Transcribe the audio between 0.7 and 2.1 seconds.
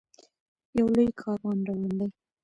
یو لوی کاروان روان دی.